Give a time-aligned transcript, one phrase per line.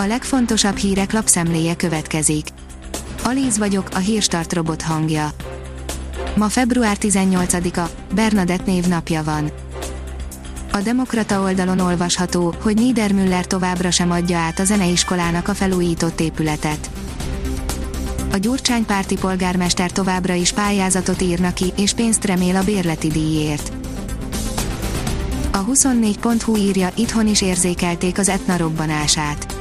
[0.00, 2.46] A legfontosabb hírek lapszemléje következik.
[3.24, 5.30] Alíz vagyok, a hírstart robot hangja.
[6.36, 9.50] Ma február 18-a, Bernadett névnapja van.
[10.72, 16.90] A Demokrata oldalon olvasható, hogy Niedermüller továbbra sem adja át a zeneiskolának a felújított épületet.
[18.32, 23.72] A Gyurcsány párti polgármester továbbra is pályázatot írna ki, és pénzt remél a bérleti díjért.
[25.52, 29.57] A 24.hu írja, itthon is érzékelték az etna robbanását.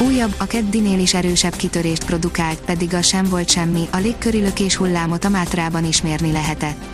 [0.00, 4.76] Újabb, a keddinél is erősebb kitörést produkált, pedig az sem volt semmi, a légköri lökés
[4.76, 6.84] hullámot a Mátrában is mérni lehetett.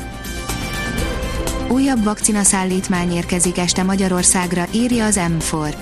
[1.69, 5.75] Újabb vakcina szállítmány érkezik este Magyarországra, írja az M4.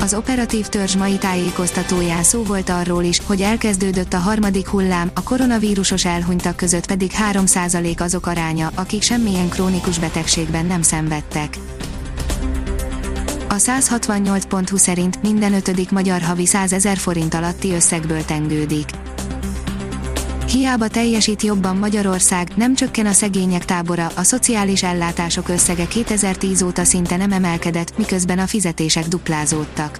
[0.00, 5.22] Az operatív törzs mai tájékoztatóján szó volt arról is, hogy elkezdődött a harmadik hullám, a
[5.22, 11.58] koronavírusos elhunytak között pedig 3% azok aránya, akik semmilyen krónikus betegségben nem szenvedtek.
[13.54, 18.88] A 168.20 szerint minden ötödik magyar havi 100 ezer forint alatti összegből tengődik.
[20.48, 26.84] Hiába teljesít jobban Magyarország, nem csökken a szegények tábora, a szociális ellátások összege 2010 óta
[26.84, 29.96] szinte nem emelkedett, miközben a fizetések duplázódtak.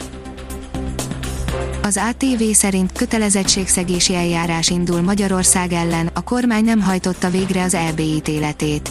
[1.83, 7.99] Az ATV szerint kötelezettségszegési eljárás indul Magyarország ellen, a kormány nem hajtotta végre az EB
[7.99, 8.91] ítéletét.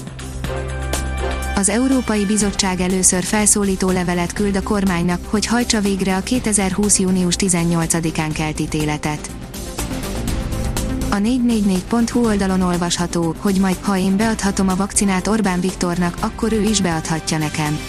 [1.56, 7.00] Az Európai Bizottság először felszólító levelet küld a kormánynak, hogy hajtsa végre a 2020.
[7.00, 9.30] június 18-án kelt ítéletet.
[11.10, 16.62] A 444.hu oldalon olvasható, hogy majd, ha én beadhatom a vakcinát Orbán Viktornak, akkor ő
[16.62, 17.80] is beadhatja nekem.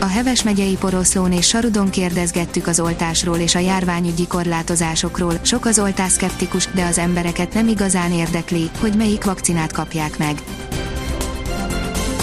[0.00, 5.78] A Heves megyei Poroszlón és Sarudon kérdezgettük az oltásról és a járványügyi korlátozásokról, sok az
[5.78, 10.42] oltászkeptikus, de az embereket nem igazán érdekli, hogy melyik vakcinát kapják meg.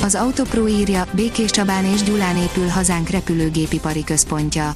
[0.07, 4.71] Az Autopro írja, Békés Csabán és Gyulán épül hazánk repülőgépipari központja.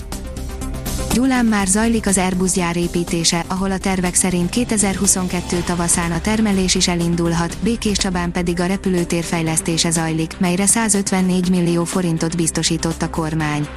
[1.13, 6.75] Gyulán már zajlik az Airbus gyár építése, ahol a tervek szerint 2022 tavaszán a termelés
[6.75, 13.09] is elindulhat, Békés Csabán pedig a repülőtér fejlesztése zajlik, melyre 154 millió forintot biztosított a
[13.09, 13.67] kormány.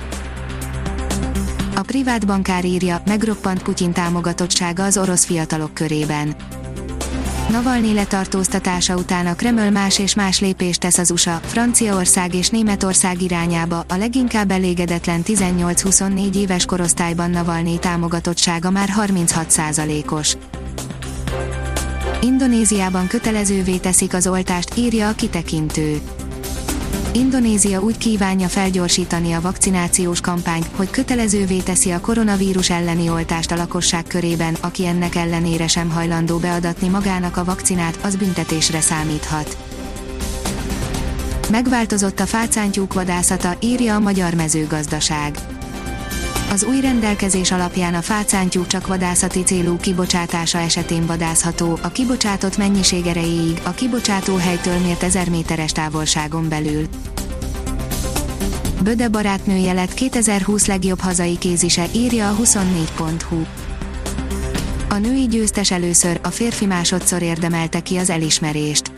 [1.74, 6.36] A privát bankár írja, megroppant Putyin támogatottsága az orosz fiatalok körében.
[7.48, 13.22] Navalnyi letartóztatása után a Kreml más és más lépést tesz az USA, Franciaország és Németország
[13.22, 20.36] irányába, a leginkább elégedetlen 18-24 éves korosztályban Navalnyi támogatottsága már 36%-os.
[22.20, 26.00] Indonéziában kötelezővé teszik az oltást, írja a kitekintő.
[27.16, 33.56] Indonézia úgy kívánja felgyorsítani a vakcinációs kampányt, hogy kötelezővé teszi a koronavírus elleni oltást a
[33.56, 39.56] lakosság körében, aki ennek ellenére sem hajlandó beadatni magának a vakcinát, az büntetésre számíthat.
[41.50, 45.38] Megváltozott a fácántyúk vadászata, írja a Magyar Mezőgazdaság.
[46.50, 53.06] Az új rendelkezés alapján a fácántyúk csak vadászati célú kibocsátása esetén vadászható, a kibocsátott mennyiség
[53.06, 56.86] erejéig, a kibocsátó helytől mért 1000 méteres távolságon belül.
[58.82, 63.42] Böde barátnője lett 2020 legjobb hazai kézise, írja a 24.hu.
[64.88, 68.92] A női győztes először, a férfi másodszor érdemelte ki az elismerést.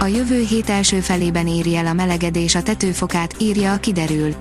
[0.00, 4.34] A jövő hét első felében éri el a melegedés a tetőfokát, írja a kiderül.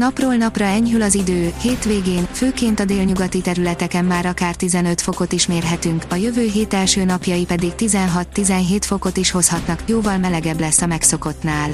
[0.00, 5.46] Napról napra enyhül az idő, hétvégén, főként a délnyugati területeken már akár 15 fokot is
[5.46, 10.86] mérhetünk, a jövő hét első napjai pedig 16-17 fokot is hozhatnak, jóval melegebb lesz a
[10.86, 11.70] megszokottnál.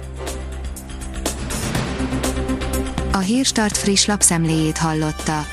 [3.12, 5.44] A Hírstart friss lapszemléjét hallotta.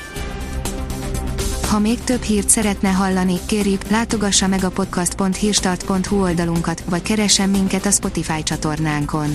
[1.70, 7.86] Ha még több hírt szeretne hallani, kérjük, látogassa meg a podcast.hírstart.hu oldalunkat, vagy keressen minket
[7.86, 9.34] a Spotify csatornánkon